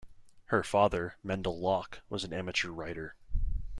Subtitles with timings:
[0.45, 3.13] Her father, Mendel Locke, was an amateur writer.